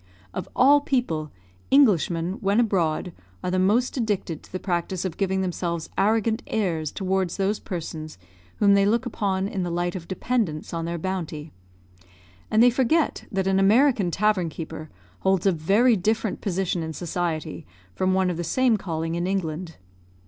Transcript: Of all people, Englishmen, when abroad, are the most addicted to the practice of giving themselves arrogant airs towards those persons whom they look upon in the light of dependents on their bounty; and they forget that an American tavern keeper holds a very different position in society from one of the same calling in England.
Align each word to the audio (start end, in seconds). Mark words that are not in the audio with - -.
Of 0.33 0.49
all 0.55 0.81
people, 0.81 1.31
Englishmen, 1.71 2.39
when 2.41 2.59
abroad, 2.59 3.13
are 3.43 3.51
the 3.51 3.59
most 3.59 3.95
addicted 3.97 4.41
to 4.41 4.51
the 4.51 4.59
practice 4.59 5.05
of 5.05 5.15
giving 5.15 5.41
themselves 5.41 5.91
arrogant 5.95 6.41
airs 6.47 6.91
towards 6.91 7.37
those 7.37 7.59
persons 7.59 8.17
whom 8.55 8.73
they 8.73 8.87
look 8.87 9.05
upon 9.05 9.47
in 9.47 9.61
the 9.61 9.69
light 9.69 9.93
of 9.95 10.07
dependents 10.07 10.73
on 10.73 10.85
their 10.85 10.97
bounty; 10.97 11.51
and 12.49 12.63
they 12.63 12.71
forget 12.71 13.25
that 13.31 13.45
an 13.45 13.59
American 13.59 14.09
tavern 14.09 14.49
keeper 14.49 14.89
holds 15.19 15.45
a 15.45 15.51
very 15.51 15.95
different 15.95 16.41
position 16.41 16.81
in 16.81 16.93
society 16.93 17.67
from 17.93 18.15
one 18.15 18.31
of 18.31 18.37
the 18.37 18.43
same 18.43 18.77
calling 18.77 19.13
in 19.13 19.27
England. 19.27 19.77